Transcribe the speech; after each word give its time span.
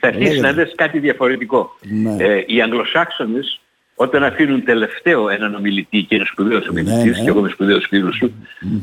θα 0.00 0.08
αρχίσεις 0.08 0.40
να 0.40 0.52
δεις 0.52 0.72
κάτι 0.74 0.98
διαφορετικό. 0.98 1.76
Ναι. 1.80 2.16
Ε, 2.18 2.44
οι 2.46 2.62
Αγγλοσάξονες 2.62 3.60
όταν 3.94 4.24
αφήνουν 4.24 4.64
τελευταίο 4.64 5.28
έναν 5.28 5.54
ομιλητή 5.54 6.02
και 6.02 6.14
είναι 6.14 6.24
σπουδαίος 6.24 6.68
ομιλητής 6.68 7.16
ναι. 7.18 7.24
και 7.24 7.28
εγώ 7.28 7.38
είμαι 7.38 7.48
σπουδαίος 7.48 7.86
φίλος 7.88 8.16
σου, 8.16 8.34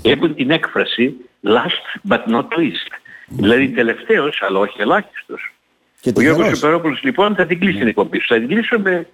έχουν 0.03 0.35
την 0.35 0.51
έκφραση 0.51 1.15
last 1.43 2.09
but 2.09 2.33
not 2.33 2.47
least. 2.59 2.91
Δηλαδή 3.27 3.69
τελευταίος 3.69 4.41
αλλά 4.41 4.59
όχι 4.59 4.81
ελάχιστος. 4.81 5.53
Και 6.01 6.11
Ο 6.15 6.21
Γιώργος 6.21 6.37
τυχερός. 6.37 6.59
Σοπερόπουλος 6.59 7.03
λοιπόν 7.03 7.35
θα 7.35 7.45
την 7.45 7.59
κλείσει 7.59 7.77
την 7.77 7.87
εκπομπή 7.87 8.19
σου. 8.19 8.27
Θα 8.27 8.39
την 8.39 8.47
κλείσω 8.47 8.79
με, 8.79 9.07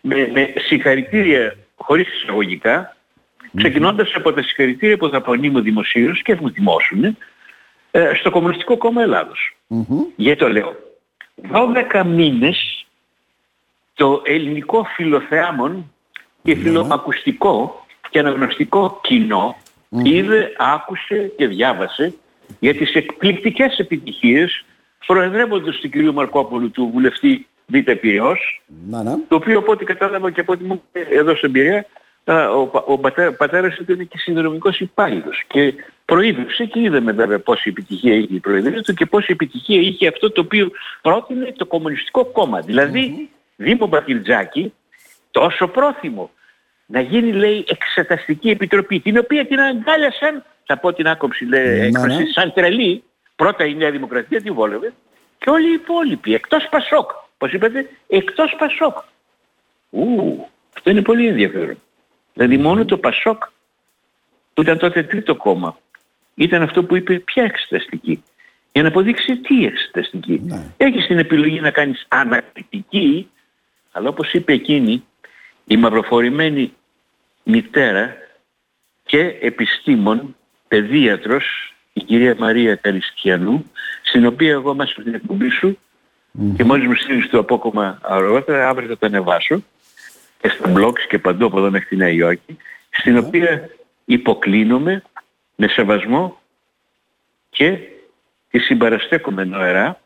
με, 0.00 0.30
με 0.32 0.52
συγχαρητήρια 0.56 1.56
χωρίς 1.76 2.08
εισαγωγικά, 2.22 2.96
ξεκινώντας 3.56 4.12
από 4.14 4.32
τα 4.32 4.42
συγχαρητήρια 4.42 4.96
που 4.96 5.08
θα 5.08 5.16
απονείμω 5.16 5.60
δημοσίως 5.60 6.22
και 6.22 6.34
θα 6.34 6.40
μου 6.42 6.50
τιμώσουν 6.50 7.16
ε, 7.96 8.14
στο 8.14 8.30
Κομμουνιστικό 8.30 8.76
Κόμμα 8.76 9.02
Ελλάδος. 9.02 9.56
Μμμ. 9.66 10.04
Γιατί 10.16 10.38
το 10.38 10.48
λέω. 10.48 10.76
12 11.92 12.04
μήνες 12.06 12.86
το 13.94 14.22
ελληνικό 14.24 14.84
φιλοθεάμον 14.94 15.92
και 16.42 16.54
φιλοακουστικό 16.54 17.84
και 18.10 18.18
αναγνωστικό 18.18 19.00
κοινό 19.02 19.56
είδε, 19.88 20.52
άκουσε 20.58 21.32
και 21.36 21.46
διάβασε 21.46 22.14
για 22.60 22.74
τις 22.74 22.94
εκπληκτικές 22.94 23.78
επιτυχίες 23.78 24.64
προεδρεύοντος 25.06 25.80
του 25.80 25.88
κ. 25.88 25.94
Μαρκόπουλου 25.96 26.70
του 26.70 26.90
βουλευτή 26.92 27.46
Β' 27.66 27.90
Πυραιός 28.00 28.62
Να, 28.88 29.02
να. 29.02 29.18
το 29.28 29.36
οποίο 29.36 29.58
από 29.58 29.72
ό,τι 29.72 29.84
κατάλαβα 29.84 30.30
και 30.30 30.40
από 30.40 30.52
ό,τι 30.52 30.64
μου 30.64 30.82
είπε 30.92 31.14
εδώ 31.14 31.36
στην 31.36 31.48
εμπειρία, 31.48 31.78
α, 31.78 31.84
ο, 32.26 32.66
πα- 32.66 32.84
ο 32.86 32.98
πατέ- 32.98 33.36
πατέρας 33.36 33.74
του 33.74 33.92
είναι 33.92 34.04
και 34.04 34.18
συνδρομικός 34.18 34.80
υπάλληλος 34.80 35.42
και 35.46 35.74
προείδευσε 36.04 36.64
και 36.64 36.80
είδαμε 36.80 37.12
βέβαια 37.12 37.38
πόση 37.38 37.68
επιτυχία 37.68 38.14
είχε 38.14 38.34
η 38.34 38.40
προεδρία 38.40 38.82
του 38.82 38.94
και 38.94 39.06
πόση 39.06 39.26
επιτυχία 39.32 39.80
είχε 39.80 40.08
αυτό 40.08 40.30
το 40.30 40.40
οποίο 40.40 40.70
πρότεινε 41.02 41.52
το 41.56 41.66
Κομμουνιστικό 41.66 42.24
Κόμμα. 42.24 42.60
Δηλαδή, 42.60 43.30
Δήμο 43.56 43.86
Μπακυρτζάκη, 43.86 44.72
τόσο 45.30 45.68
πρόθυμο 45.68 46.30
να 46.86 47.00
γίνει 47.00 47.32
λέει 47.32 47.64
εξεταστική 47.68 48.50
επιτροπή 48.50 49.00
την 49.00 49.18
οποία 49.18 49.46
την 49.46 49.60
αγκάλιασαν 49.60 50.44
θα 50.66 50.78
πω 50.78 50.92
την 50.92 51.06
άκοψη 51.08 51.44
λέει 51.44 51.78
Ναι, 51.78 51.86
έκφραση 51.86 52.22
ναι. 52.22 52.30
σαν 52.34 52.52
τρελή 52.52 53.02
πρώτα 53.36 53.64
η 53.64 53.74
Νέα 53.74 53.90
Δημοκρατία 53.90 54.42
τη 54.42 54.50
βόλευε 54.50 54.92
και 55.38 55.50
όλοι 55.50 55.68
οι 55.70 55.72
υπόλοιποι 55.72 56.34
εκτός 56.34 56.66
Πασόκ 56.70 57.10
πως 57.38 57.52
είπατε 57.52 57.88
εκτός 58.08 58.54
Πασόκ 58.58 58.98
Ου, 59.90 60.46
αυτό 60.76 60.90
είναι 60.90 61.02
πολύ 61.02 61.26
ενδιαφέρον. 61.28 61.76
Δηλαδή 62.34 62.56
μόνο 62.56 62.84
το 62.84 62.98
Πασόκ 62.98 63.42
που 64.54 64.62
ήταν 64.62 64.78
τότε 64.78 65.02
τρίτο 65.02 65.34
κόμμα 65.34 65.78
ήταν 66.34 66.62
αυτό 66.62 66.84
που 66.84 66.96
είπε 66.96 67.18
ποια 67.18 67.42
εξεταστική. 67.42 68.22
Για 68.72 68.82
να 68.82 68.88
αποδείξει 68.88 69.36
τι 69.36 69.64
εξεταστική. 69.64 70.40
Ναι. 70.44 70.66
Έχεις 70.76 71.06
την 71.06 71.18
επιλογή 71.18 71.60
να 71.60 71.70
κάνεις 71.70 72.06
ανακριτική 72.08 73.28
αλλά 73.92 74.08
όπως 74.08 74.32
είπε 74.32 74.52
εκείνη 74.52 75.04
η 75.64 75.76
μαυροφορημένη 75.76 76.72
μητέρα 77.42 78.16
και 79.04 79.36
επιστήμον, 79.40 80.36
παιδίατρος, 80.68 81.74
η 81.92 82.02
κυρία 82.02 82.36
Μαρία 82.38 82.74
Καριστιανού, 82.74 83.70
στην 84.02 84.26
οποία 84.26 84.50
εγώ 84.50 84.74
μέσα 84.74 85.00
στην 85.00 85.14
εκπομπή 85.14 85.48
σου 85.48 85.78
και 86.56 86.64
μόλις 86.64 86.86
μου 86.86 86.94
στείλεις 86.94 87.28
το 87.28 87.38
απόκομμα 87.38 87.98
αργότερα, 88.02 88.68
αύριο 88.68 88.88
θα 88.88 88.98
το 88.98 89.06
ανεβάσω 89.06 89.62
και 90.44 90.50
στα 90.58 90.72
blogs 90.76 91.00
και 91.08 91.18
παντού 91.18 91.46
από 91.46 91.58
εδώ 91.58 91.70
μέχρι 91.70 91.88
τη 91.88 91.96
Νέα 91.96 92.08
Υόρκη, 92.08 92.56
στην 92.90 93.18
οποία 93.18 93.68
υποκλίνομαι 94.04 95.02
με 95.56 95.68
σεβασμό 95.68 96.38
και 97.50 97.78
τη 98.50 98.58
συμπαραστέκομαι 98.58 99.44
νοερά 99.44 100.00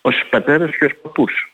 ως 0.00 0.24
πατέρας 0.30 0.76
και 0.76 0.84
ως 0.84 0.92
παππούς. 1.02 1.52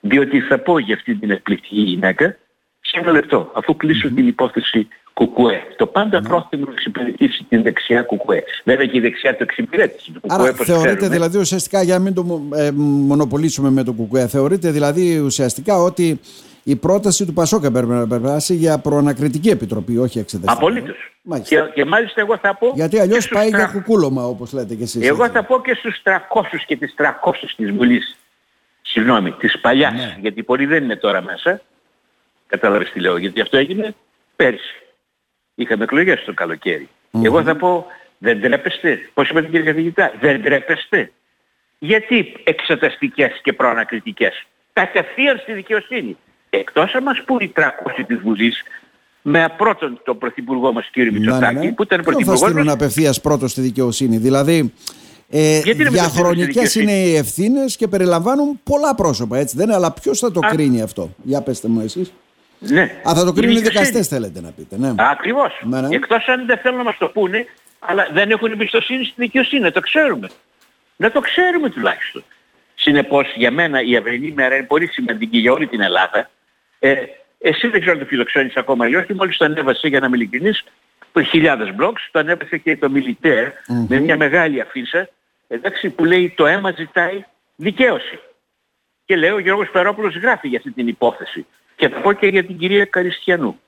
Διότι 0.00 0.40
θα 0.40 0.58
πω 0.58 0.78
για 0.78 0.94
αυτή 0.94 1.14
την 1.14 1.30
εκπληκτική 1.30 1.80
γυναίκα 1.80 2.36
σε 2.80 2.98
ένα 2.98 3.10
λεπτό, 3.12 3.50
αφού 3.54 3.76
κλείσω 3.76 4.10
την 4.10 4.26
υπόθεση 4.26 4.88
Κουκουέ. 5.12 5.62
Το 5.76 5.86
πάντα 5.86 6.20
πρόθυμο 6.20 6.64
να 6.64 6.72
εξυπηρετήσει 6.72 7.44
την 7.48 7.62
δεξιά 7.62 8.02
Κουκουέ. 8.02 8.42
Βέβαια 8.64 8.86
και 8.86 8.96
η 8.96 9.00
δεξιά 9.00 9.36
το 9.36 9.42
εξυπηρέτησε. 9.42 10.12
Το 10.12 10.20
Κουκουέ, 10.20 10.40
Άρα 10.40 10.50
όπως 10.50 10.66
θεωρείτε 10.66 10.94
ξέρουμε, 10.94 11.14
δηλαδή 11.16 11.38
ουσιαστικά, 11.38 11.82
για 11.82 11.94
να 11.94 12.00
μην 12.04 12.14
το 12.14 12.22
μο- 12.22 12.48
ε, 12.54 12.70
μονοπολίσουμε 12.76 13.70
με 13.70 13.82
τον 13.84 13.96
Κουκουέ, 13.96 14.26
θεωρείτε 14.26 14.70
δηλαδή 14.70 15.18
ουσιαστικά 15.18 15.76
ότι 15.76 16.20
η 16.64 16.76
πρόταση 16.76 17.26
του 17.26 17.32
Πασόκα 17.32 17.70
πρέπει 17.70 17.86
να 17.86 18.06
περάσει 18.06 18.54
για 18.54 18.78
προανακριτική 18.78 19.48
επιτροπή, 19.48 19.98
όχι 19.98 20.18
εξεταστική. 20.18 20.56
Απολύτως. 20.56 20.96
Μάλιστα. 21.22 21.54
Και, 21.54 21.70
και 21.74 21.84
μάλιστα 21.84 22.20
εγώ 22.20 22.38
θα 22.38 22.54
πω... 22.54 22.72
Γιατί 22.74 22.96
και 22.96 23.02
αλλιώ 23.02 23.20
στους 23.20 23.32
πάει 23.32 23.48
για 23.48 23.58
τρα- 23.58 23.66
κουκούλωμα, 23.72 24.24
όπως 24.24 24.52
λέτε 24.52 24.74
και 24.74 24.82
εσείς. 24.82 25.08
Εγώ 25.08 25.28
θα 25.28 25.44
πω 25.44 25.60
και 25.60 25.74
στους 25.74 26.02
300 26.04 26.18
και 26.66 26.76
τις 26.76 26.94
300 26.98 27.32
της 27.56 27.70
Βουλής. 27.70 28.16
Συγγνώμη, 28.82 29.32
της 29.32 29.58
παλιάς. 29.60 29.92
Ναι. 29.92 30.16
Γιατί 30.20 30.42
πολλοί 30.42 30.66
δεν 30.66 30.84
είναι 30.84 30.96
τώρα 30.96 31.22
μέσα. 31.22 31.60
Κατάλαβες 32.46 32.90
τι 32.90 33.00
λέω. 33.00 33.16
Γιατί 33.16 33.40
αυτό 33.40 33.56
έγινε 33.56 33.94
πέρσι. 34.36 34.74
Είχαμε 35.54 35.84
εκλογές 35.84 36.24
το 36.24 36.34
καλοκαιρι 36.34 36.88
Εγώ 37.22 37.42
θα 37.42 37.56
πω 37.56 37.86
δεν 38.18 38.40
τρέπεστε. 38.40 39.10
Πώς 39.14 39.28
είπατε 39.28 39.46
κύριε 39.46 39.64
καθηγητά. 39.64 40.12
Δεν 40.20 40.42
τρέπεστε. 40.42 41.12
Γιατί 41.78 42.36
εξεταστικές 42.44 43.40
και 43.42 43.52
προανακριτικές; 43.52 44.46
Κατευθείαν 44.72 45.38
στη 45.38 45.52
δικαιοσύνη. 45.52 46.16
Εκτός 46.58 46.94
αν 46.94 47.02
μας 47.02 47.22
πούν 47.26 47.38
οι 47.40 47.52
300 47.56 48.04
της 48.06 48.18
Βουλής 48.18 48.62
με 49.22 49.54
πρώτον 49.56 50.00
τον 50.04 50.18
Πρωθυπουργό 50.18 50.72
μας 50.72 50.88
κύριο 50.92 51.12
Μητσοτάκη 51.12 51.72
που 51.72 51.82
ήταν 51.82 52.00
Ποιον 52.00 52.02
θα 52.02 52.02
Πρωθυπουργός 52.02 52.38
στείλουν 52.38 52.64
μας 52.64 52.74
απευθείας 52.74 53.20
πρώτο 53.20 53.48
στη 53.48 53.60
δικαιοσύνη. 53.60 54.16
Δηλαδή, 54.16 54.72
ε, 55.30 55.58
Γιατί 55.58 55.84
να 55.84 55.90
μην 55.90 56.00
το 56.00 56.08
στείλουν 56.08 56.08
στη 56.08 56.18
διαχρονικέ 56.18 56.44
δικαιοσύνη; 56.44 56.92
είναι 56.92 57.02
οι 57.02 57.16
ευθύνες 57.16 57.76
και 57.76 57.88
περιλαμβάνουν 57.88 58.60
πολλά 58.62 58.94
πρόσωπα, 58.94 59.38
έτσι 59.38 59.56
δεν 59.56 59.66
είναι; 59.66 59.74
Αλλά 59.74 59.92
ποιος 59.92 60.18
θα 60.18 60.30
το 60.32 60.40
Α. 60.46 60.48
κρίνει 60.48 60.82
αυτό; 60.82 61.14
Για 61.22 61.40
πετε 61.42 61.68
μου 61.68 61.80
εσείς. 61.80 62.12
Ναι. 62.58 62.82
Α, 62.82 63.14
θα 63.14 63.24
το 63.24 63.28
Η 63.28 63.32
κρίνουν 63.32 63.56
οι 63.56 63.60
δικαιοσύνη. 63.60 63.60
δικαστές, 63.62 64.08
θέλετε 64.08 64.40
να 64.40 64.50
πείτε. 64.50 64.76
Ναι. 64.78 64.92
Ακριβώς. 64.96 65.60
Ναι, 65.62 65.80
ναι. 65.80 65.94
Εκτός 65.94 66.26
αν 66.26 66.46
δεν 66.46 66.58
θέλουν 66.58 66.78
να 66.78 66.84
μας 66.84 66.96
το 66.98 67.08
πούνε, 67.08 67.46
αλλά 67.78 68.08
δεν 68.12 68.30
έχουν 68.30 68.52
εμπιστοσύνη 68.52 69.04
στη 69.04 69.14
δικαιοσύνη, 69.16 69.62
να 69.62 69.72
το 69.72 69.80
ξέρουμε. 69.80 70.28
Να 70.96 71.10
το 71.10 71.20
ξέρουμε 71.20 71.70
τουλάχιστον. 71.70 72.24
Συνεπώς 72.74 73.32
για 73.36 73.50
μένα 73.50 73.82
η 73.82 73.96
αυριανή 73.96 74.32
μέρα 74.36 74.56
είναι 74.56 74.66
πολύ 74.66 74.86
σημαντική 74.86 75.38
για 75.38 75.52
όλη 75.52 75.66
την 75.66 75.80
Ελλάδα. 75.80 76.30
Ε, 76.84 76.94
εσύ 77.38 77.68
δεν 77.68 77.80
ξέρω 77.80 77.92
αν 77.92 77.98
το 77.98 78.06
φιλοξένεις 78.06 78.56
ακόμα 78.56 78.88
ή 78.88 78.94
όχι, 78.94 79.14
μόλις 79.14 79.36
το 79.36 79.44
ανέβασε 79.44 79.88
για 79.88 80.00
να 80.00 80.06
είμαι 80.06 80.16
ειλικρινής, 80.16 80.64
το 81.12 81.22
χιλιάδες 81.22 81.74
blogs, 81.78 82.08
το 82.10 82.18
ανέβασε 82.18 82.56
και 82.58 82.76
το 82.76 82.92
Militaire 82.94 83.50
με 83.88 83.98
μια 84.00 84.16
μεγάλη 84.16 84.60
αφίσα, 84.60 85.08
εντάξει, 85.48 85.90
που 85.90 86.04
λέει 86.04 86.32
το 86.36 86.46
αίμα 86.46 86.70
ζητάει 86.76 87.24
δικαίωση. 87.56 88.18
Και 89.04 89.16
λέω 89.16 89.34
ο 89.34 89.38
Γιώργος 89.38 89.70
Περόπουλος 89.70 90.16
γράφει 90.16 90.48
για 90.48 90.58
αυτή 90.58 90.70
την 90.70 90.88
υπόθεση. 90.88 91.46
Και 91.76 91.88
θα 91.88 92.00
πω 92.00 92.12
και 92.12 92.26
για 92.26 92.44
την 92.44 92.58
κυρία 92.58 92.84
Καριστιανού 92.84 93.60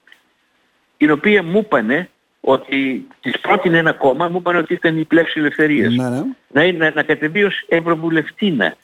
την 0.97 1.11
οποία 1.11 1.43
μου 1.43 1.59
είπανε 1.59 2.09
ότι 2.41 3.07
της 3.21 3.41
πρότεινε 3.41 3.79
ένα 3.79 3.93
κόμμα, 3.93 4.29
μου 4.29 4.37
είπαν 4.39 4.57
ότι 4.57 4.73
ήταν 4.73 4.99
η 4.99 5.05
πλεύση 5.05 5.39
ελευθερίας. 5.39 5.95
Ναι, 5.95 6.09
ναι. 6.09 6.23
Να, 6.49 6.65
είναι- 6.65 6.85
να, 6.85 6.93
να 6.95 7.03
κατεβεί 7.03 7.45
ως 7.45 7.65
Ευρωβουλευτήνα. 7.69 8.77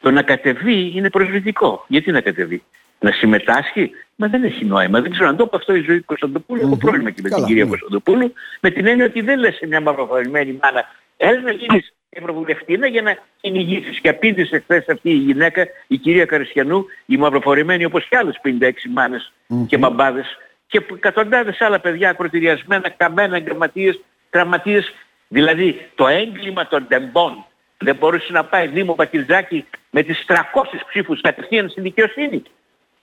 Το 0.00 0.10
να 0.10 0.22
κατεβεί 0.22 0.92
είναι 0.94 1.10
προσβλητικό. 1.10 1.84
Γιατί 1.88 2.10
να 2.10 2.20
κατεβεί; 2.20 2.62
Να 3.00 3.12
συμμετάσχει, 3.12 3.90
μα 4.16 4.26
δεν 4.28 4.44
έχει 4.44 4.64
νόημα. 4.64 5.00
Δεν 5.00 5.10
ξέρω 5.10 5.28
αν 5.28 5.36
το 5.36 5.44
είπε 5.46 5.56
αυτό 5.56 5.74
η 5.74 5.80
ζωή 5.80 5.98
του 5.98 6.04
Κωνσταντοπούλου. 6.04 6.60
Έχω 6.62 6.76
πρόβλημα 6.76 7.10
και 7.10 7.20
με 7.22 7.28
Καλά, 7.28 7.40
την 7.40 7.46
κυρία 7.48 7.64
ναι. 7.64 7.68
Κωνσταντοπούλου. 7.70 8.32
Με 8.60 8.70
την 8.70 8.86
έννοια 8.86 9.04
ότι 9.04 9.20
δεν 9.20 9.38
λες 9.38 9.54
σε 9.54 9.66
μια 9.66 9.80
μαυροφορημένη 9.80 10.58
μάνα, 10.62 10.84
έλα 11.16 11.40
να 11.40 11.50
γίνεις 11.52 11.92
Ευρωβουλευτήνα 12.10 12.86
για 12.86 13.02
να 13.02 13.18
κυνηγήσεις. 13.40 14.00
Και 14.00 14.08
απήντησε 14.08 14.58
χθες 14.58 14.88
αυτή 14.88 15.10
η 15.10 15.14
γυναίκα, 15.14 15.66
η 15.86 15.96
κυρία 15.96 16.24
Καριστιανού, 16.24 16.84
η 17.06 17.16
μαυροφορημένη 17.16 17.84
όπως 17.84 18.08
και 18.08 18.16
άλλες 18.16 18.40
56 18.42 18.88
μάνες 18.90 19.32
και 19.66 19.76
μπαμπάδες 19.78 20.38
και 20.66 20.80
που- 20.80 20.94
εκατοντάδες 20.94 21.60
άλλα 21.60 21.80
παιδιά 21.80 22.10
ακροτηριασμένα, 22.10 22.88
καμένα, 22.88 23.36
εγκληματίες, 23.36 24.00
τραυματίες. 24.30 24.92
Δηλαδή 25.28 25.88
το 25.94 26.06
έγκλημα 26.06 26.66
των 26.68 26.86
τεμπών 26.88 27.44
δεν 27.78 27.96
μπορούσε 27.96 28.32
να 28.32 28.44
πάει 28.44 28.66
Δήμο 28.66 28.94
Μπακυρζάκη 28.94 29.64
με 29.90 30.02
τις 30.02 30.24
300 30.26 30.84
ψήφους 30.88 31.20
κατευθείαν 31.20 31.68
στην 31.68 31.82
δικαιοσύνη. 31.82 32.42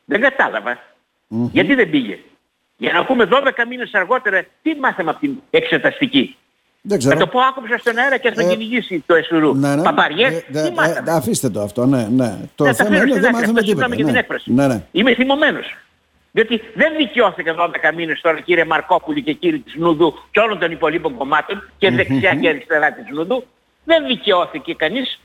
Δεν 0.05 0.21
κατάλαβα. 0.21 0.79
Γιατί 1.27 1.75
δεν 1.75 1.89
πήγε; 1.89 2.19
Για 2.77 2.93
να 2.93 3.05
πούμε 3.05 3.27
12 3.31 3.65
μήνες 3.69 3.93
αργότερα 3.93 4.43
τι 4.61 4.75
μάθαμε 4.75 5.09
από 5.09 5.19
την 5.19 5.35
εξεταστική; 5.49 6.35
Δεν 6.81 7.01
Θα 7.01 7.07
ξέρω. 7.07 7.19
το 7.19 7.27
πω 7.27 7.39
άκουψα 7.39 7.77
στον 7.77 7.97
αέρα 7.97 8.17
και 8.17 8.27
ας 8.27 8.35
με 8.35 8.43
Ε, 8.43 8.47
κυνηγήσει 8.49 9.03
το 9.07 9.15
εσουρού. 9.15 9.55
Ναι, 9.55 9.75
ναι. 9.75 9.81
Παπαριές, 9.81 10.33
Ε, 10.33 10.43
δε- 10.47 10.61
τι 10.61 10.67
ε, 10.67 10.71
μάθαμε; 10.71 11.11
αφήστε 11.11 11.49
το 11.49 11.61
αυτό, 11.61 11.85
ναι. 11.85 12.07
ναι. 12.07 12.37
Το 12.55 12.63
Ναι, 12.63 12.69
τα 12.69 12.75
θέμα 12.75 12.89
φέρω 12.89 13.01
είναι 13.01 13.11
στην 13.11 13.21
δεν 13.21 13.25
άκρη. 13.25 13.31
μάθαμε 13.33 13.59
Αυτό 13.59 13.61
τίποτα. 13.61 13.63
συγγνώμη 13.65 13.95
για 13.95 14.05
την 14.05 14.13
Ναι. 14.13 14.19
έκφραση. 14.19 14.53
Ναι, 14.53 14.67
ναι. 14.67 14.83
Είμαι 14.91 15.13
θυμωμένος. 15.15 15.75
Διότι 16.31 16.61
δεν 16.75 16.93
δικαιώθηκαν 16.97 17.55
12 17.55 17.91
μήνες 17.95 18.21
τώρα 18.21 18.39
κύριε 18.39 18.65
Μαρκόπουλη 18.65 19.21
και 19.23 19.33
κύριοι 19.33 19.59
της 19.59 19.75
Νούδου 19.75 20.13
και 20.31 20.39
όλων 20.39 20.59
των 20.59 20.71
υπολείπων 20.71 21.15
κομμάτων 21.17 21.69
και 21.77 21.91
δεξιά 21.91 22.35
και 22.35 22.49
αριστερά 22.49 22.91
της 22.93 23.05
Νούδου. 23.15 23.45
Δεν 23.83 24.05
δικαιώθηκε 24.07 24.73
κανείς. 24.73 25.19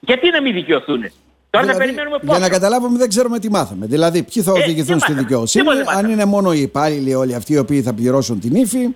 Γιατί 0.00 0.30
να 0.30 0.42
μην 0.42 0.54
δικαιωθούν. 0.54 1.04
Τώρα 1.52 1.66
θα 1.66 1.72
Δηλαδή, 1.72 1.78
περιμένουμε 1.78 2.18
για 2.22 2.32
να 2.32 2.38
πόσο. 2.38 2.50
καταλάβουμε, 2.50 2.98
δεν 2.98 3.08
ξέρουμε 3.08 3.38
τι 3.38 3.50
μάθαμε. 3.50 3.86
Δηλαδή, 3.86 4.22
ποιοι 4.22 4.42
θα 4.42 4.52
Ε, 4.56 4.60
οδηγηθούν 4.62 4.94
τι 4.96 5.00
στη 5.02 5.10
μάθαμε. 5.10 5.20
δικαιοσύνη, 5.20 5.64
Τίποτα 5.64 5.80
δεν 5.84 5.88
αν 5.88 5.94
μάθαμε. 5.96 6.12
είναι 6.12 6.24
μόνο 6.24 6.52
οι 6.52 6.60
υπάλληλοι 6.60 7.14
όλοι 7.14 7.34
αυτοί 7.34 7.52
οι 7.52 7.58
οποίοι 7.58 7.82
θα 7.82 7.92
πληρώσουν 7.92 8.40
την 8.40 8.54
ύφη, 8.54 8.88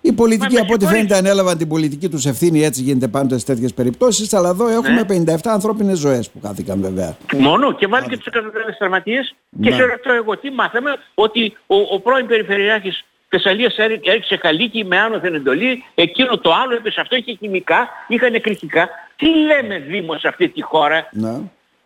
Οι 0.00 0.12
πολιτικοί 0.12 0.54
Μα, 0.54 0.60
από 0.60 0.72
ό,τι 0.72 0.86
φαίνεται 0.86 1.16
ανέλαβαν 1.16 1.58
την 1.58 1.68
πολιτική 1.68 2.08
τους 2.08 2.26
ευθύνη, 2.26 2.64
έτσι 2.64 2.82
γίνεται 2.82 3.08
πάντοτε 3.08 3.38
σε 3.38 3.44
τέτοιες 3.44 3.74
περιπτώσεις. 3.74 4.34
Αλλά 4.34 4.48
εδώ 4.48 4.68
έχουμε 4.68 4.90
Ναι. 4.94 5.04
57 5.04 5.52
ανθρώπινες 5.52 5.98
ζωές 5.98 6.30
που 6.30 6.40
χάθηκαν 6.42 6.80
βέβαια. 6.80 7.16
Μόνο 7.36 7.72
και 7.72 7.86
βάλει 7.86 8.06
και 8.08 8.16
τους 8.16 8.26
εκατοντάδες 8.26 8.76
τραυματίες 8.78 9.34
και 9.62 9.70
Ναι. 9.70 9.76
σε 9.76 9.82
ρωτώ 9.82 10.12
εγώ 10.12 10.36
τι 10.38 10.50
μάθαμε 10.50 10.90
ότι 11.14 11.56
ο, 11.66 11.76
ο 11.94 12.00
πρώην 12.00 12.26
Περιφερειάρχης 12.26 13.04
Θεσσαλίας 13.28 13.76
έρι- 13.76 14.08
έριξε 14.08 14.36
καλίκι 14.36 14.84
με 14.84 14.98
άνωθεν 14.98 15.34
εντολή, 15.34 15.82
εκείνο 15.94 16.38
το 16.38 16.50
άλλο 16.64 16.74
έπεσε 16.74 17.00
αυτό 17.00 17.16
είχε 17.16 17.36
χημικά, 17.40 17.88
είχαν 18.08 18.34
εκρηκτικά. 18.34 18.88
Τι 19.16 19.26
λέμε 19.26 19.78
Δήμος 19.78 20.20
σε 20.20 20.28
αυτή 20.28 20.48
τη 20.48 20.62
χώρα, 20.62 21.08
Ναι. 21.12 21.34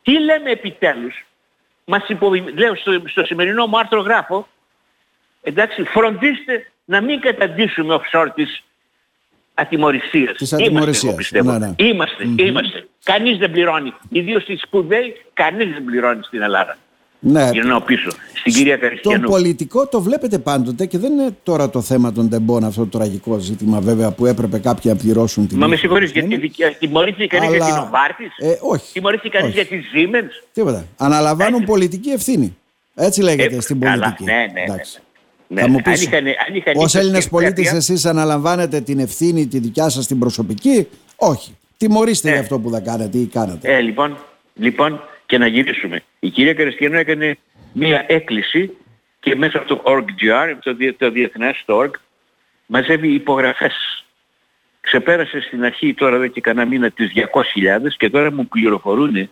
Τι 0.03 0.19
λέμε 0.19 0.51
επιτέλους; 0.51 1.25
Μας 1.85 2.09
υποβι... 2.09 2.41
Λέω 2.41 2.75
στο, 2.77 3.03
στο 3.07 3.25
σημερινό 3.25 3.67
μου 3.67 3.79
άρθρο 3.79 4.01
γράφω, 4.01 4.49
εντάξει, 5.43 5.83
φροντίστε 5.85 6.71
να 6.85 7.01
μην 7.01 7.21
καταντήσουμε 7.21 8.01
offshore 8.01 8.29
της 8.35 8.63
ατιμορρησίας. 9.55 10.37
Της 10.37 10.51
Είμαστε, 10.51 10.65
ατιμωρρησίας, 10.65 11.05
εγώ 11.05 11.17
πιστεύω. 11.17 11.53
ναι, 11.53 11.59
ναι. 11.59 11.75
Είμαστε, 11.77 12.25
είμαστε. 12.37 12.89
Κανείς 13.05 13.39
δεν 13.39 13.51
πληρώνει. 13.51 13.93
Ιδίως 14.11 14.43
στις 14.43 14.61
σπουδαίοι, 14.61 15.25
κανείς 15.33 15.73
δεν 15.73 15.85
πληρώνει 15.85 16.23
στην 16.23 16.43
Ελλάδα. 16.43 16.77
Ναι. 17.21 17.49
Γυρνάω 17.53 17.81
πίσω. 17.81 18.11
Στην 18.35 18.53
κυρία 18.53 18.79
Τον 18.79 18.89
Καριστιανού. 18.89 19.29
πολιτικό 19.29 19.87
το 19.87 20.01
βλέπετε 20.01 20.39
πάντοτε 20.39 20.87
και 20.87 20.99
δεν 20.99 21.13
είναι 21.13 21.37
τώρα 21.43 21.71
το 21.71 21.81
θέμα 21.81 22.13
των 22.13 22.29
τεμπών 22.29 22.65
αυτό 22.65 22.87
το 22.87 22.99
τραγικό 22.99 23.39
ζήτημα 23.39 23.81
βέβαια 23.81 24.11
που 24.11 24.27
έπρεπε 24.27 24.59
κάποιοι 24.59 24.93
να 24.95 25.01
πληρώσουν 25.01 25.47
την 25.49 25.59
Μα 25.59 25.67
με 25.67 25.73
ύφη, 25.73 25.81
συγχωρείς 25.81 26.15
ναι, 26.15 26.21
ναι. 26.21 26.27
γιατί 26.27 26.43
δικαι- 26.43 26.77
τιμωρήθηκε 26.79 27.27
κανείς 27.27 27.49
για 27.49 27.65
Αλλά- 27.65 27.75
την 27.75 27.83
Οβάρτης. 27.83 28.33
Ε, 28.39 28.59
όχι. 28.61 28.93
Τιμωρήθηκε 28.93 29.29
κανείς 29.29 29.49
όχι. 29.57 29.67
για 29.67 29.79
τη 29.79 29.85
Siemens; 29.95 30.45
Τίποτα. 30.53 30.85
Αναλαμβάνουν 30.97 31.65
πολιτική 31.65 32.11
ευθύνη. 32.11 32.57
Έτσι 32.95 33.23
λέγεται 33.23 33.57
Ε, 33.57 33.61
στην 33.61 33.81
καλά, 33.81 33.95
πολιτική. 33.95 34.25
ναι, 34.25 34.33
ναι, 34.33 34.47
ναι. 34.53 34.63
Εντάξει. 34.63 35.01
Ναι, 35.47 35.61
Θα 35.61 35.69
μου 35.69 35.77
αν 35.77 35.83
πεις, 35.93 36.03
είχαν- 36.03 36.27
αν 36.49 36.55
είχαν 36.55 36.75
ως 36.77 36.85
ίσως 36.85 36.95
Έλληνες 36.95 37.25
και 37.25 37.31
πολίτες 37.31 37.55
τέτοια- 37.55 37.77
εσείς 37.77 38.05
αναλαμβάνετε 38.07 38.81
την 38.81 38.99
ευθύνη 38.99 39.47
τη 39.47 39.59
δικιά 39.59 39.89
σας 39.89 40.07
την 40.07 40.19
προσωπική; 40.19 40.87
Όχι. 41.17 41.57
Τιμωρήστε 41.77 42.29
Ε. 42.29 42.33
για 42.33 42.41
αυτό 42.41 42.59
που 42.59 42.71
θα 42.71 42.81
κάνετε 42.81 43.19
ή 43.19 43.27
κάνατε. 43.27 43.77
Ε, 43.77 43.81
λοιπόν, 43.81 44.17
λοιπόν, 44.55 45.01
και 45.31 45.39
να 45.39 45.47
γυρίσουμε. 45.47 46.03
Η 46.21 46.29
κυρία 46.31 46.55
Καριστιανού 46.55 46.95
έκανε 46.97 47.37
μία 47.73 48.05
έκκληση 48.09 48.77
και 49.21 49.37
μέσα 49.37 49.59
από 49.59 49.67
το 49.69 49.83
org.gr, 49.87 50.57
το, 50.63 50.75
διε- 50.75 50.99
το 50.99 51.11
διεθνές 51.11 51.63
το 51.67 51.79
org, 51.83 51.91
μαζεύει 52.67 53.09
υπογραφές. 53.13 54.05
Ξεπέρασε 54.81 55.41
στην 55.41 55.65
αρχή 55.65 55.95
τώρα 55.95 56.17
εδώ 56.17 56.27
και 56.27 56.41
κανένα 56.41 56.69
μήνα 56.69 56.91
τις 56.91 57.13
200.000 57.15 57.89
και 57.97 58.11
τώρα 58.11 58.33
μου 58.33 58.47
πληροφορούν 58.49 59.31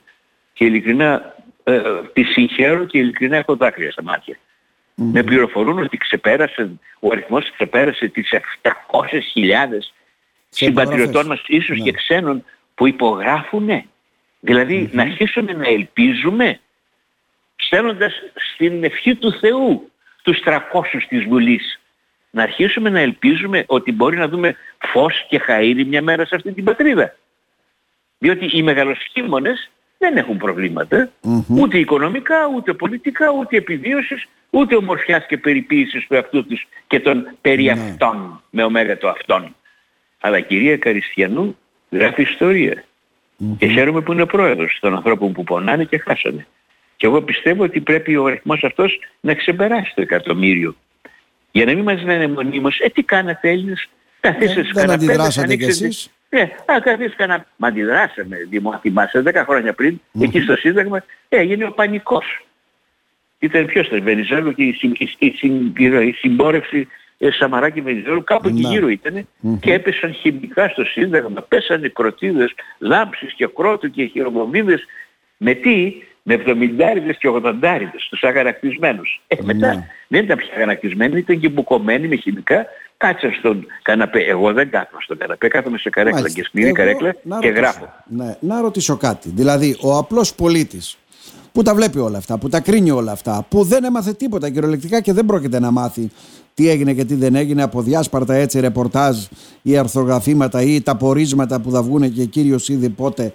και 0.52 0.64
ειλικρινά 0.64 1.34
ε, 1.64 1.80
τη 2.12 2.22
συγχαίρω 2.22 2.84
και 2.84 2.98
ειλικρινά 2.98 3.36
έχω 3.36 3.56
δάκρυα 3.56 3.90
στα 3.92 4.02
μάτια. 4.02 4.36
Με 4.94 5.22
πληροφορούν 5.22 5.78
ότι 5.78 5.96
ξεπέρασε, 5.96 6.70
ο 7.00 7.08
αριθμός 7.12 7.50
ξεπέρασε 7.52 8.08
τις 8.08 8.30
700.000 8.62 8.70
Σε 10.48 10.64
συμπατριωτών 10.64 11.08
υπογραφές. 11.10 11.26
μας, 11.28 11.42
ίσως 11.46 11.78
Ναι. 11.78 11.84
και 11.84 11.92
ξένων, 11.92 12.44
που 12.74 12.86
υπογράφουνε. 12.86 13.84
Δηλαδή 14.40 14.88
να 14.92 15.02
αρχίσουμε 15.02 15.52
να 15.52 15.68
ελπίζουμε 15.68 16.60
στέλνοντας 17.56 18.12
στην 18.52 18.84
ευχή 18.84 19.14
του 19.14 19.32
Θεού 19.32 19.90
τους 20.22 20.38
300 20.44 20.60
της 21.08 21.24
Βουλής. 21.24 21.80
Να 22.30 22.42
αρχίσουμε 22.42 22.90
να 22.90 23.00
ελπίζουμε 23.00 23.64
ότι 23.66 23.92
μπορεί 23.92 24.16
να 24.16 24.28
δούμε 24.28 24.56
φως 24.78 25.26
και 25.28 25.40
χαΐρι 25.46 25.84
μια 25.86 26.02
μέρα 26.02 26.24
σε 26.24 26.34
αυτή 26.34 26.52
την 26.52 26.64
πατρίδα. 26.64 27.14
Διότι 28.18 28.48
οι 28.52 28.62
μεγαλοσχήμονες 28.62 29.70
δεν 29.98 30.16
έχουν 30.16 30.36
προβλήματα, 30.36 31.10
ούτε 31.48 31.78
οικονομικά, 31.78 32.36
ούτε 32.54 32.72
πολιτικά, 32.72 33.30
ούτε 33.30 33.56
επιβίωσης, 33.56 34.26
ούτε 34.50 34.76
ομορφιάς 34.76 35.26
και 35.26 35.38
περιποίησης 35.38 36.06
του 36.06 36.14
εαυτού 36.14 36.46
τους 36.46 36.66
και 36.86 37.00
των 37.00 37.28
περί 37.40 37.70
αυτών, 37.70 38.42
με 38.50 38.64
ωμέγα 38.64 38.98
το 38.98 39.08
αυτών. 39.08 39.56
Αλλά 40.20 40.38
η 40.38 40.42
κυρία 40.42 40.76
Καριστιανού 40.76 41.58
γράφει 41.90 42.22
ιστορία. 42.22 42.84
Και 43.58 43.66
χαίρομαι 43.66 44.00
που 44.00 44.12
είναι 44.12 44.26
πρόεδρος 44.26 44.78
των 44.80 44.94
ανθρώπων 44.94 45.32
που 45.32 45.44
πονάνε 45.44 45.84
και 45.84 45.98
χάσανε. 45.98 46.46
Και 46.96 47.06
εγώ 47.06 47.22
πιστεύω 47.22 47.62
ότι 47.62 47.80
πρέπει 47.80 48.16
ο 48.16 48.24
αριθμός 48.24 48.64
αυτός 48.64 48.98
να 49.20 49.34
ξεπεράσει 49.34 49.92
το 49.94 50.02
εκατομμύριο. 50.02 50.76
Για 51.50 51.64
να 51.64 51.72
μην 51.74 51.82
μας 51.82 52.02
λένε 52.02 52.28
μονίμως, 52.28 52.78
ε 52.80 52.88
τι 52.88 53.02
κάνατε 53.02 53.50
Έλληνες, 53.50 53.88
καθίσατε 54.20 54.50
στους 54.62 54.72
δεν 54.72 54.74
καναπέδες, 54.86 55.08
αντιδράσατε 55.08 55.46
κι 55.46 55.52
ανοίξετε- 55.52 55.86
εσείς. 55.88 56.10
Ε, 56.28 56.40
α, 56.42 56.80
καθίστε 56.82 57.14
κανένα... 57.16 57.46
Μα 57.56 57.68
αντιδράσαμε, 57.68 58.36
Δημό, 58.48 58.78
θυμάσαι, 58.80 59.22
10 59.26 59.42
χρόνια 59.46 59.72
πριν, 59.72 60.00
εκεί 60.20 60.40
στο 60.40 60.56
Σύνταγμα, 60.56 61.04
έγινε 61.28 61.64
ο 61.64 61.70
πανικός. 61.72 62.46
Ήταν 63.38 63.66
ποιος 63.66 63.86
ήταν, 63.86 64.02
Βενιζέλου 64.02 64.54
και 64.54 64.62
η, 64.62 64.72
συν- 64.72 65.00
η, 65.00 65.16
η, 65.18 65.30
συν- 65.30 65.78
η 65.78 66.12
συμπόρευση 66.12 66.88
ε, 67.18 67.30
Σαμαράκη 67.30 67.80
Βενιζέλου, 67.80 68.24
κάπου 68.24 68.48
εκεί 68.48 68.60
Να. 68.62 68.68
γύρω 68.68 68.88
ήτανε 68.88 69.26
και 69.60 69.72
έπεσαν 69.72 70.12
χημικά 70.12 70.68
στο 70.68 70.84
Σύνταγμα, 70.84 71.40
πέσανε 71.48 71.88
κροτίδες, 71.88 72.54
λάμψεις 72.78 73.32
και 73.34 73.48
κρότου 73.54 73.90
και 73.90 74.04
χειροβομβίδες, 74.04 74.84
με 75.36 75.54
τι, 75.54 75.92
με 76.22 76.42
70 76.46 77.16
και 77.18 77.28
80 77.28 77.52
τους 78.10 78.22
αγανακτισμένους. 78.22 79.20
Ε, 79.26 79.36
μετά 79.42 79.74
Ναι. 79.74 79.86
δεν 80.08 80.24
ήταν 80.24 80.36
πια 80.38 80.48
αγανακτισμένοι, 80.56 81.18
ήταν 81.18 81.38
και 81.40 81.48
μπουκωμένοι 81.48 82.08
με 82.08 82.16
χημικά, 82.16 82.66
κάτσαν 82.96 83.32
στον 83.38 83.66
καναπέ. 83.82 84.20
Εγώ 84.20 84.52
δεν 84.52 84.70
κάθομαι 84.70 85.02
στον 85.02 85.18
καναπέ, 85.18 85.48
κάθομαι 85.48 85.78
σε 85.78 85.90
καρέκλα 85.90 86.18
Μάλιστα. 86.20 86.40
και 86.40 86.46
σκληρή 86.46 86.66
Εγώ 86.66 86.76
καρέκλα 86.76 87.14
να 87.22 87.38
και 87.38 87.46
ρωτήσω, 87.48 87.62
γράφω. 87.62 87.94
Ναι, 88.06 88.36
να 88.40 88.60
ρωτήσω 88.60 88.96
κάτι. 88.96 89.30
Δηλαδή, 89.34 89.76
ο 89.80 89.96
απλός 89.96 90.34
πολίτης 90.34 90.98
που 91.52 91.62
τα 91.62 91.74
βλέπει 91.74 91.98
όλα 91.98 92.18
αυτά, 92.18 92.38
που 92.38 92.48
τα 92.48 92.60
κρίνει 92.60 92.90
όλα 92.90 93.12
αυτά, 93.12 93.46
που 93.50 93.62
δεν 93.62 93.84
έμαθε 93.84 94.12
τίποτα 94.12 94.50
κυριολεκτικά 94.50 95.00
και 95.00 95.12
δεν 95.12 95.26
πρόκειται 95.26 95.60
να 95.60 95.70
μάθει 95.70 96.10
τι 96.54 96.68
έγινε 96.68 96.94
και 96.94 97.04
τι 97.04 97.14
δεν 97.14 97.34
έγινε 97.34 97.62
από 97.62 97.82
διάσπαρτα 97.82 98.34
έτσι 98.34 98.60
ρεπορτάζ 98.60 99.16
ή 99.62 99.76
αρθρογραφήματα 99.76 100.62
ή 100.62 100.80
τα 100.80 100.96
πορίσματα 100.96 101.60
που 101.60 101.70
θα 101.70 101.82
βγουν 101.82 102.12
και 102.12 102.24
κύριος 102.24 102.68
ήδη 102.68 102.88
πότε 102.88 103.34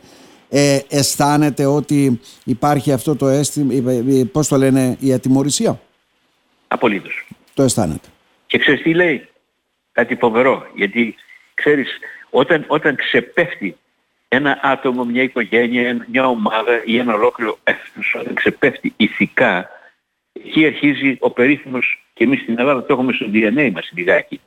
ε, 0.49 0.79
αισθάνεται 0.89 1.65
ότι 1.65 2.19
υπάρχει 2.43 2.91
αυτό 2.91 3.15
το 3.15 3.27
αίσθημα, 3.27 3.91
ε, 3.91 4.19
ε, 4.19 4.23
πώς 4.31 4.47
το 4.47 4.57
λένε, 4.57 4.97
η 4.99 5.13
ατιμορρησία; 5.13 5.81
Απολύτως. 6.67 7.27
Το 7.53 7.63
αισθάνεται. 7.63 8.07
Και 8.47 8.57
ξέρεις 8.57 8.81
τι 8.81 8.93
λέει; 8.93 9.27
Κάτι 9.93 10.15
φοβερό. 10.15 10.67
Γιατί 10.75 11.15
ξέρεις 11.53 11.89
όταν, 12.29 12.65
όταν 12.67 12.95
ξεπέφτει 12.95 13.77
ένα 14.33 14.59
άτομο, 14.61 15.03
μια 15.03 15.23
οικογένεια, 15.23 16.05
μια 16.11 16.27
ομάδα 16.27 16.81
ή 16.85 16.97
ένα 16.97 17.13
ολόκληρο 17.13 17.57
έθνος, 17.63 18.15
όταν 18.19 18.33
ξεπέφτει 18.33 18.93
ηθικά, 18.97 19.69
εκεί 20.33 20.65
αρχίζει 20.65 21.17
ο 21.19 21.29
περίφημος 21.29 22.03
και 22.13 22.23
εμείς 22.23 22.41
στην 22.41 22.59
Ελλάδα 22.59 22.85
το 22.85 22.93
έχουμε 22.93 23.13
στο 23.13 23.25
DNA 23.33 23.71
μας 23.73 23.91
λιγάκι. 23.95 24.41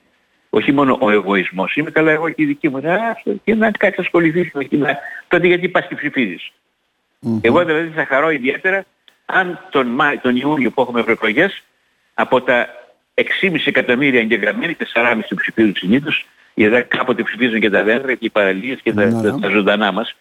Όχι 0.51 0.73
μόνο 0.73 0.99
ο 1.01 1.11
εγωισμός. 1.11 1.77
Είμαι 1.77 1.91
καλά 1.91 2.11
εγώ 2.11 2.29
και 2.29 2.43
η 2.43 2.47
δική 2.47 2.69
μου. 2.69 2.77
Α, 2.77 3.11
αυτό, 3.11 3.35
και 3.45 3.55
να 3.55 3.71
κάτι 3.71 4.01
ασχοληθείς 4.01 4.51
με 4.53 4.61
εκείνα. 4.61 4.99
Τότε 5.29 5.47
γιατί 5.47 5.69
πας 5.69 5.87
και 5.87 5.95
ψηφίζεις. 5.95 6.53
Εγώ 7.41 7.65
δηλαδή 7.65 7.89
θα 7.89 8.07
χαρώ 8.07 8.31
ιδιαίτερα 8.31 8.85
αν 9.27 9.67
τον, 9.71 9.87
Μάη, 9.87 10.19
τον 10.19 10.37
Ιούλιο 10.37 10.71
που 10.71 10.81
έχουμε 10.81 11.01
ευρωεκλογές 11.01 11.63
από 12.15 12.43
τα 12.43 12.69
6,5 13.15 13.57
εκατομμύρια 13.65 14.21
εγγεγραμμένοι, 14.21 14.77
4,5 14.95 15.21
που 15.29 15.35
ψηφίζουν 15.35 15.75
συνήθως, 15.77 16.27
γιατί 16.59 16.83
κάποτε 16.83 17.23
ψηφίζουν 17.23 17.61
και 17.61 17.71
τα 17.71 17.83
δέντρα 17.83 18.15
και 18.15 18.25
οι 18.27 18.31
παραλίες 18.31 18.79
και 18.83 18.93
τα, 18.93 19.05
Ναι, 19.05 19.21
ναι. 19.21 19.31
τα, 19.31 19.39
τα 19.41 19.49
ζωντανά 19.49 19.93
μας. 19.93 20.15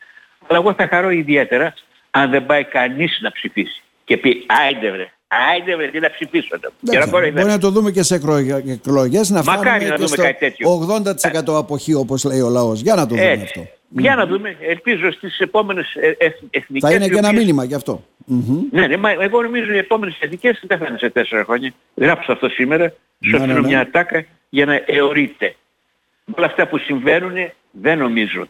Αλλά 0.47 0.59
εγώ 0.59 0.73
θα 0.73 0.87
χαρώ 0.87 1.09
ιδιαίτερα 1.09 1.73
αν 2.11 2.29
δεν 2.29 2.45
πάει 2.45 2.63
κανείς 2.63 3.19
να 3.21 3.31
ψηφίσει 3.31 3.81
και 4.03 4.17
πει 4.17 4.45
άιντε 4.65 4.91
βρε, 4.91 5.09
άιντε 5.51 5.75
βρε 5.75 5.87
τι 5.87 5.99
να 5.99 6.09
ψηφίσω. 6.11 6.47
Και 6.57 6.67
να 6.79 6.91
Εντάξει, 6.93 7.09
κοροϊδεύει. 7.11 7.39
Μπορεί 7.39 7.51
να 7.51 7.59
το 7.59 7.69
δούμε 7.69 7.91
και 7.91 8.03
σε 8.03 8.15
εκλογές 8.15 9.29
να 9.29 9.43
Μακάρι 9.43 9.59
φτάνουμε 9.59 9.83
να 9.83 9.89
και 9.89 9.95
δούμε 9.95 10.07
στο 10.07 10.21
κάτι 10.21 10.39
τέτοιο. 10.39 10.87
80% 11.53 11.57
αποχή 11.57 11.93
όπως 11.93 12.23
λέει 12.23 12.39
ο 12.41 12.49
λαός. 12.49 12.81
Για 12.81 12.95
να 12.95 13.07
το 13.07 13.15
δούμε 13.15 13.27
Έτσι. 13.29 13.43
αυτό. 13.43 13.67
Για 13.89 14.15
να 14.15 14.25
δούμε, 14.25 14.55
ελπίζω 14.59 15.11
στις 15.11 15.39
επόμενες 15.39 15.95
ε, 15.95 16.07
ε, 16.17 16.25
εθνικές... 16.49 16.89
Θα 16.89 16.95
είναι 16.95 17.05
οι 17.05 17.09
και 17.09 17.17
ένα 17.17 17.27
οποίες- 17.27 17.41
μήνυμα 17.43 17.63
γι' 17.63 17.73
αυτό. 17.75 18.03
Μμμ. 18.25 18.59
Ναι, 18.71 18.87
ναι, 18.87 18.97
μα 18.97 19.09
εγώ 19.11 19.41
νομίζω 19.41 19.71
οι 19.73 19.77
επόμενες 19.77 20.17
εθνικές 20.19 20.63
δεν 20.67 20.77
θα 20.77 20.85
είναι 20.89 20.97
σε 20.97 21.09
τέσσερα 21.09 21.43
χρόνια. 21.43 21.73
Γράψω 21.95 22.31
αυτό 22.31 22.49
σήμερα, 22.49 22.89
σου 23.23 23.29
Ναι, 23.31 23.37
ναι, 23.37 23.43
αφήνω 23.43 23.59
ναι. 23.59 23.67
μια 23.67 23.79
ατάκα 23.79 24.25
για 24.49 24.65
να 24.65 24.81
εωρείτε. 24.85 25.55
Με 26.25 26.33
όλα 26.37 26.45
αυτά 26.45 26.67
που 26.67 26.77
συμβαίνουν 26.77 27.33
δεν 27.71 27.97
νομίζω 27.97 28.47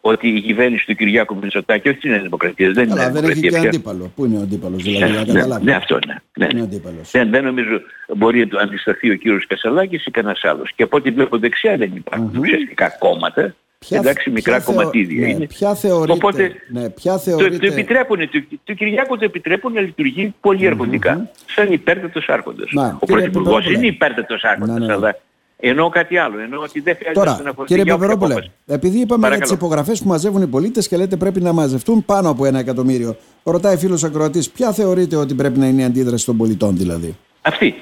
ότι 0.00 0.28
η 0.28 0.40
κυβέρνηση 0.40 0.86
του 0.86 0.94
Κυριάκου 0.94 1.36
Μητσοτάκη, 1.42 1.88
όχι 1.88 1.98
της 1.98 2.10
Νέας 2.10 2.22
Δημοκρατίας, 2.22 2.72
δεν 2.72 2.84
είναι 2.84 2.94
Καλά, 2.94 3.10
δεν 3.10 3.24
έχει 3.24 3.32
δημοκρατία 3.32 3.50
και 3.50 3.58
πια. 3.58 3.68
αντίπαλο. 3.68 4.12
Πού 4.16 4.24
είναι 4.24 4.36
ο 4.38 4.40
αντίπαλος, 4.40 4.82
δηλαδή, 4.82 5.12
να 5.12 5.18
Ναι, 5.18 5.24
καταλάβει. 5.32 5.64
ναι, 5.64 5.74
αυτό 5.74 5.98
είναι. 6.04 6.22
Ναι, 6.36 6.44
Είναι 6.44 6.54
ναι. 6.54 6.62
αντίπαλος. 6.62 7.10
Δεν, 7.10 7.30
δεν 7.30 7.44
νομίζω 7.44 7.80
μπορεί 8.16 8.38
να 8.38 8.46
του 8.46 8.60
αντισταθεί 8.60 9.10
ο 9.10 9.14
κύριος 9.14 9.46
Κασαλάκης 9.46 10.06
ή 10.06 10.10
κανένας 10.10 10.44
άλλος. 10.44 10.72
Και 10.76 10.82
από 10.82 10.96
ό,τι 10.96 11.10
βλέπω 11.10 11.38
δεξιά 11.38 11.76
δεν 11.76 11.90
υπάρχουν 11.94 12.36
ουσιαστικά 12.38 12.88
κόμματα. 12.98 13.54
Ποια- 13.78 13.98
εντάξει, 13.98 14.30
μικρά 14.30 14.54
ποια 14.56 14.64
θεω- 14.64 14.74
κομματίδια 14.76 15.26
ναι, 15.26 15.32
είναι. 15.32 15.46
Ποια 15.46 15.74
θεωρείται, 15.74 16.12
Οπότε 16.12 16.52
ναι, 16.68 16.90
ποια 16.90 17.12
το, 17.12 17.18
θεωρείται, 17.18 17.56
το 17.66 17.72
επιτρέπουν, 17.72 18.28
του, 18.30 18.46
του 18.64 18.74
Κυριάκου 18.74 19.16
το 19.18 19.24
επιτρέπουν 19.24 19.72
να 19.72 19.80
λειτουργεί 19.80 20.34
πολύ 20.40 20.66
αρχοντικά. 20.66 21.30
Σαν 21.46 21.72
υπέρτατος 21.72 22.28
άρχοντας. 22.28 22.70
Να, 22.72 22.82
Ο 22.86 23.06
κύριε 23.06 23.14
Πρωθυπουργός 23.14 23.48
Παπαδόπουλε. 23.52 23.78
είναι 23.78 23.86
υπέρτατος 23.86 24.42
άρχοντας, 24.44 24.68
Ναι, 24.68 24.78
ναι, 24.78 24.86
ναι. 24.86 24.92
αλλά 24.92 25.16
εννοώ 25.60 25.88
κάτι 25.88 26.18
άλλο. 26.18 26.38
Εννοώ 26.40 26.62
ότι 26.62 26.80
δεν 26.80 26.96
χρειάζεται 26.96 27.26
Τώρα, 27.26 27.42
να 27.42 27.52
φορτεί 27.52 27.64
κύριε 27.66 27.82
για 27.82 27.94
όποια 27.94 28.06
Παπερόπουλε, 28.06 28.32
απόφαση. 28.32 28.52
επειδή 28.66 29.00
είπαμε 29.00 29.26
για 29.26 29.38
τις 29.38 29.48
Παρακαλώ. 29.48 29.54
υπογραφές 29.54 30.02
που 30.02 30.08
μαζεύουν 30.08 30.42
οι 30.42 30.46
πολίτες 30.46 30.88
και 30.88 30.96
λέτε 30.96 31.16
πρέπει 31.16 31.40
να 31.40 31.52
μαζευτούν 31.52 32.04
πάνω 32.04 32.30
από 32.30 32.44
ένα 32.46 32.58
εκατομμύριο, 32.58 33.16
ρωτάει 33.42 33.76
φίλος 33.76 34.04
ακροατής, 34.04 34.50
ποια 34.50 34.72
θεωρείτε 34.72 35.16
ότι 35.16 35.34
πρέπει 35.34 35.58
να 35.58 35.66
είναι 35.66 35.82
η 35.82 35.84
αντίδραση 35.84 36.26
των 36.26 36.36
πολιτών 36.36 36.76
δηλαδή; 36.76 37.16
Αυτή. 37.42 37.74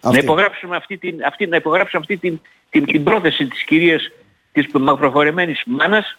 Να 0.00 0.18
υπογράψουμε 0.18 0.76
αυτή 0.76 0.96
την, 0.98 1.24
αυτή, 1.26 1.46
να 1.46 1.56
υπογράψουμε 1.56 2.00
αυτή 2.00 2.16
την, 2.16 2.40
την, 2.70 2.84
την 2.84 3.04
πρόθεση 3.04 3.46
της 3.46 3.64
κυρίας 3.64 4.10
της 4.52 4.66
προχωρημένης 4.98 5.62
μάνας, 5.66 6.18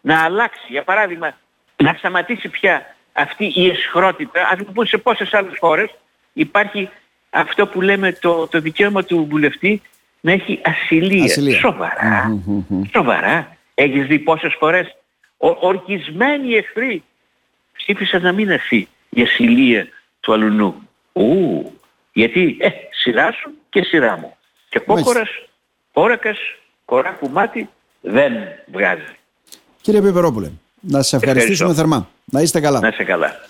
να 0.00 0.24
αλλάξει, 0.24 0.66
για 0.68 0.82
παράδειγμα, 0.82 1.36
να 1.76 1.94
σταματήσει 1.98 2.48
πια 2.48 2.94
αυτή 3.12 3.52
η 3.54 3.68
εσχρότητα, 3.68 4.48
ας 4.52 4.58
πούμε 4.72 4.86
σε 4.86 4.98
πόσες 4.98 5.34
άλλες 5.34 5.56
χώρες 5.60 5.90
υπάρχει 6.32 6.90
αυτό 7.30 7.66
που 7.66 7.80
λέμε 7.80 8.12
το, 8.12 8.46
το 8.46 8.60
δικαίωμα 8.60 9.04
του 9.04 9.26
βουλευτή 9.30 9.82
να 10.20 10.32
έχει 10.32 10.60
ασυλία. 10.64 11.24
ασυλία. 11.24 11.58
Σοβαρά. 11.58 12.40
Σοβαρά. 12.92 13.56
Έχεις 13.74 14.06
δει 14.06 14.18
πόσες 14.18 14.54
φορές 14.58 14.96
ο, 15.36 15.48
ορκισμένοι 15.60 16.54
εχθροί 16.54 17.02
ψήφισαν 17.76 18.22
να 18.22 18.32
μην 18.32 18.48
έρθει 18.48 18.88
η 19.08 19.22
ασυλία 19.22 19.88
του 20.20 20.32
αλουνού. 20.32 20.74
Ου, 21.12 21.72
γιατί, 22.12 22.56
ε, 22.60 22.68
σειρά 22.90 23.32
σου 23.32 23.50
και 23.70 23.82
σειρά 23.82 24.18
μου. 24.18 24.36
Και 24.68 24.78
κόκορας, 24.78 25.28
όρακας, 25.92 26.38
κορά 26.84 27.18
μάτι 27.30 27.68
δεν 28.00 28.32
βγάζει. 28.72 29.16
Κύριε 29.80 30.00
Πιπερόπουλε, 30.00 30.50
να 30.80 31.02
σας 31.02 31.12
ευχαριστήσουμε 31.12 31.74
θερμά. 31.74 32.08
Να 32.24 32.40
είστε 32.40 32.60
καλά. 32.60 32.80
Να 32.80 32.88
είστε 32.88 33.04
καλά. 33.04 33.40